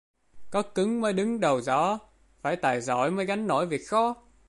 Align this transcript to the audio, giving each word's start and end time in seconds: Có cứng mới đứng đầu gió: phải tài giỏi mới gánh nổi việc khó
Có 0.49 0.61
cứng 0.61 1.01
mới 1.01 1.13
đứng 1.13 1.39
đầu 1.39 1.61
gió: 1.61 1.99
phải 2.41 2.55
tài 2.55 2.81
giỏi 2.81 3.11
mới 3.11 3.25
gánh 3.25 3.47
nổi 3.47 3.65
việc 3.67 3.87
khó 3.87 4.15